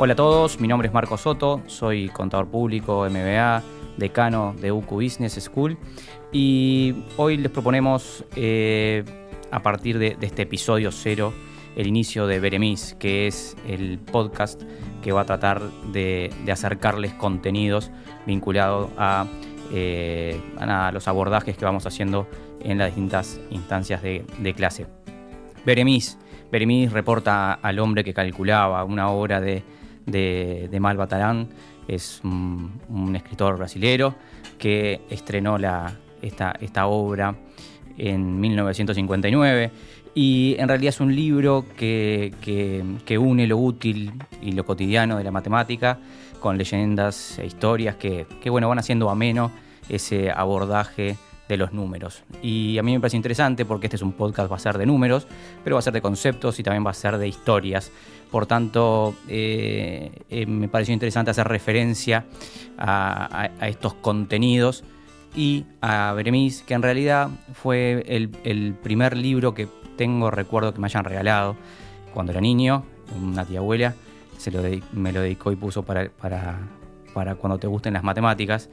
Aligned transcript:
Hola 0.00 0.12
a 0.12 0.16
todos, 0.16 0.60
mi 0.60 0.68
nombre 0.68 0.86
es 0.86 0.94
Marco 0.94 1.18
Soto, 1.18 1.60
soy 1.66 2.08
contador 2.10 2.46
público, 2.46 3.04
MBA, 3.10 3.64
decano 3.96 4.54
de 4.60 4.70
UQ 4.70 4.92
Business 4.92 5.32
School 5.42 5.76
y 6.30 7.02
hoy 7.16 7.36
les 7.36 7.50
proponemos 7.50 8.24
eh, 8.36 9.02
a 9.50 9.60
partir 9.60 9.98
de, 9.98 10.16
este 10.20 10.42
episodio 10.42 10.92
cero 10.92 11.32
el 11.74 11.88
inicio 11.88 12.28
de 12.28 12.38
Beremis, 12.38 12.94
que 13.00 13.26
es 13.26 13.56
el 13.66 13.98
podcast 13.98 14.62
que 15.02 15.10
va 15.10 15.22
a 15.22 15.24
tratar 15.24 15.62
de, 15.90 16.32
acercarles 16.48 17.12
contenidos 17.14 17.90
vinculados 18.24 18.90
eh, 19.72 20.40
a, 20.60 20.92
los 20.92 21.08
abordajes 21.08 21.56
que 21.56 21.64
vamos 21.64 21.86
haciendo 21.86 22.28
en 22.60 22.78
las 22.78 22.86
distintas 22.86 23.40
instancias 23.50 24.00
de, 24.00 24.54
clase. 24.56 24.86
Beremis, 25.66 26.18
Beremis 26.52 26.92
reporta 26.92 27.54
al 27.54 27.80
hombre 27.80 28.04
que 28.04 28.14
calculaba 28.14 28.84
una 28.84 29.10
hora 29.10 29.40
de 29.40 29.64
de, 30.10 30.68
de 30.70 30.80
Malva 30.80 31.08
Es 31.86 32.20
un, 32.24 33.14
escritor 33.14 33.56
brasilero 33.56 34.14
que 34.58 35.02
estrenó 35.10 35.58
la, 35.58 35.94
esta, 36.22 36.56
esta 36.60 36.86
obra 36.86 37.34
en 37.96 38.40
1959 38.40 39.70
y 40.14 40.56
en 40.58 40.68
realidad 40.68 40.90
es 40.90 41.00
un 41.00 41.14
libro 41.14 41.64
que, 41.76 42.32
une 43.18 43.46
lo 43.46 43.58
útil 43.58 44.12
y 44.42 44.52
lo 44.52 44.64
cotidiano 44.64 45.16
de 45.16 45.24
la 45.24 45.30
matemática 45.30 45.98
con 46.40 46.56
leyendas 46.56 47.38
e 47.38 47.46
historias 47.46 47.96
que, 47.96 48.26
que 48.40 48.50
bueno, 48.50 48.68
van 48.68 48.78
haciendo 48.78 49.10
ameno 49.10 49.50
ese 49.88 50.30
abordaje 50.30 51.16
de 51.48 51.56
los 51.56 51.72
números. 51.72 52.22
Y 52.42 52.78
a 52.78 52.82
mí 52.82 52.92
me 52.92 53.00
parece 53.00 53.16
interesante 53.16 53.64
porque 53.64 53.86
este 53.86 53.96
es 53.96 54.02
un 54.02 54.12
podcast, 54.12 54.50
va 54.52 54.56
a 54.56 54.60
ser 54.60 54.78
de 54.78 54.86
números, 54.86 55.26
pero 55.64 55.76
va 55.76 55.80
a 55.80 55.82
ser 55.82 55.94
de 55.94 56.02
conceptos 56.02 56.58
y 56.60 56.62
también 56.62 56.86
va 56.86 56.90
a 56.90 56.94
ser 56.94 57.18
de 57.18 57.26
historias. 57.26 57.90
Por 58.30 58.46
tanto, 58.46 59.14
eh, 59.28 60.12
eh, 60.28 60.46
me 60.46 60.68
pareció 60.68 60.92
interesante 60.92 61.30
hacer 61.30 61.48
referencia 61.48 62.26
a, 62.76 63.50
estos 63.62 63.94
contenidos 63.94 64.84
y 65.34 65.64
a 65.80 66.12
Beremis, 66.12 66.62
que 66.62 66.74
en 66.74 66.82
realidad 66.82 67.30
fue 67.54 68.04
el, 68.06 68.74
primer 68.74 69.16
libro 69.16 69.54
que 69.54 69.66
tengo 69.96 70.30
recuerdo 70.30 70.74
que 70.74 70.80
me 70.80 70.86
hayan 70.86 71.04
regalado 71.04 71.56
cuando 72.12 72.32
era 72.32 72.40
niño, 72.40 72.84
una 73.20 73.44
tía 73.44 73.58
abuela, 73.60 73.94
se 74.36 74.50
lo 74.50 74.62
me 74.92 75.12
lo 75.12 75.22
dedicó 75.22 75.50
y 75.50 75.56
puso 75.56 75.82
para, 75.82 76.08
para, 76.08 76.58
para 77.14 77.34
cuando 77.34 77.58
te 77.58 77.66
gusten 77.66 77.94
las 77.94 78.04
matemáticas. 78.04 78.68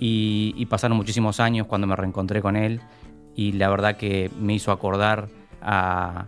Y, 0.00 0.66
pasaron 0.66 0.96
muchísimos 0.96 1.40
años 1.40 1.66
cuando 1.66 1.86
me 1.86 1.96
reencontré 1.96 2.40
con 2.40 2.56
él 2.56 2.80
y 3.34 3.52
la 3.52 3.68
verdad 3.68 3.96
que 3.96 4.30
me 4.38 4.54
hizo 4.54 4.70
acordar 4.70 5.28
a, 5.62 6.26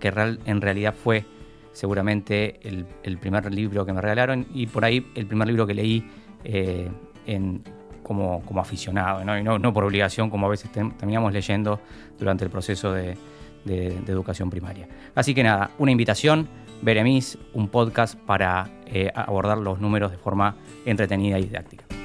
que 0.00 0.08
en 0.44 0.60
realidad 0.60 0.94
fue 0.94 1.24
seguramente 1.72 2.60
el, 2.62 3.18
primer 3.18 3.52
libro 3.52 3.84
que 3.84 3.92
me 3.92 4.00
regalaron 4.00 4.46
y 4.52 4.66
por 4.66 4.84
ahí 4.84 5.06
el 5.14 5.26
primer 5.26 5.48
libro 5.48 5.66
que 5.66 5.74
leí 5.74 6.04
eh, 6.44 6.88
como, 8.02 8.60
aficionado, 8.60 9.24
¿no? 9.24 9.38
Y 9.38 9.42
no, 9.42 9.72
por 9.72 9.84
obligación 9.84 10.30
como 10.30 10.46
a 10.46 10.50
veces 10.50 10.70
terminamos 10.70 11.32
leyendo 11.32 11.80
durante 12.18 12.44
el 12.44 12.50
proceso 12.50 12.92
de, 12.92 13.16
educación 13.66 14.48
primaria. 14.48 14.86
Así 15.16 15.34
que 15.34 15.42
nada, 15.42 15.72
una 15.78 15.90
invitación, 15.90 16.46
Beremis, 16.82 17.36
un 17.52 17.68
podcast 17.68 18.16
para 18.16 18.70
eh, 18.86 19.10
abordar 19.12 19.58
los 19.58 19.80
números 19.80 20.12
de 20.12 20.18
forma 20.18 20.54
entretenida 20.84 21.36
y 21.40 21.46
didáctica. 21.46 21.95